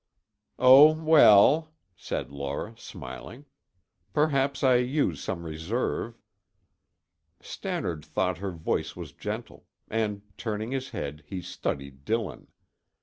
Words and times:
"Oh, 0.57 0.93
well," 0.95 1.75
said 1.95 2.31
Laura, 2.31 2.75
smiling, 2.75 3.45
"perhaps 4.13 4.63
I 4.63 4.77
use 4.77 5.21
some 5.23 5.43
reserve." 5.45 6.17
Stannard 7.39 8.03
thought 8.03 8.39
her 8.39 8.49
voice 8.49 8.95
was 8.95 9.11
gentle, 9.13 9.67
and 9.89 10.23
turning 10.39 10.71
his 10.71 10.89
head, 10.89 11.23
he 11.27 11.39
studied 11.39 12.03
Dillon. 12.03 12.47